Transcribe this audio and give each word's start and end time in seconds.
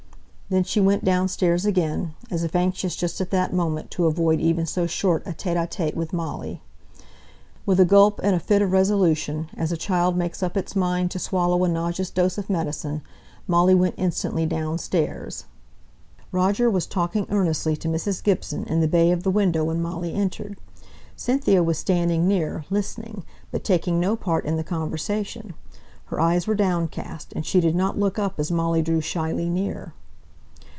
Then 0.53 0.65
she 0.65 0.81
went 0.81 1.05
downstairs 1.05 1.65
again, 1.65 2.13
as 2.29 2.43
if 2.43 2.57
anxious 2.57 2.93
just 2.97 3.21
at 3.21 3.31
that 3.31 3.53
moment 3.53 3.89
to 3.91 4.05
avoid 4.05 4.41
even 4.41 4.65
so 4.65 4.85
short 4.85 5.23
a 5.25 5.29
tÉte 5.31 5.55
ł 5.55 5.69
tÉte 5.69 5.95
with 5.95 6.11
Molly. 6.11 6.61
With 7.65 7.79
a 7.79 7.85
gulp 7.85 8.19
and 8.21 8.35
a 8.35 8.39
fit 8.41 8.61
of 8.61 8.73
resolution, 8.73 9.49
as 9.55 9.71
a 9.71 9.77
child 9.77 10.17
makes 10.17 10.43
up 10.43 10.57
its 10.57 10.75
mind 10.75 11.09
to 11.11 11.19
swallow 11.19 11.63
a 11.63 11.69
nauseous 11.69 12.09
dose 12.09 12.37
of 12.37 12.49
medicine, 12.49 13.01
Molly 13.47 13.73
went 13.73 13.95
instantly 13.97 14.45
downstairs. 14.45 15.45
Roger 16.33 16.69
was 16.69 16.85
talking 16.85 17.27
earnestly 17.29 17.77
to 17.77 17.87
Mrs. 17.87 18.21
Gibson 18.21 18.65
in 18.65 18.81
the 18.81 18.89
bow 18.89 19.13
of 19.13 19.23
the 19.23 19.31
window 19.31 19.63
when 19.63 19.81
Molly 19.81 20.13
entered; 20.13 20.57
Cynthia 21.15 21.63
was 21.63 21.77
standing 21.77 22.27
near, 22.27 22.65
listening, 22.69 23.23
but 23.53 23.63
taking 23.63 24.01
no 24.01 24.17
part 24.17 24.43
in 24.43 24.57
the 24.57 24.65
conversation. 24.65 25.53
Her 26.07 26.19
eyes 26.19 26.45
were 26.45 26.55
downcast, 26.55 27.31
and 27.37 27.45
she 27.45 27.61
did 27.61 27.73
not 27.73 27.97
look 27.97 28.19
up 28.19 28.37
as 28.37 28.51
Molly 28.51 28.81
drew 28.81 28.99
shyly 28.99 29.49
near. 29.49 29.93